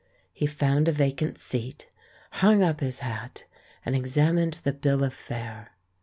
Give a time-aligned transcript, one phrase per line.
[0.33, 1.87] He found a vacant seat,
[2.31, 3.43] hung up his hat,
[3.85, 5.73] and examined the bill of fare.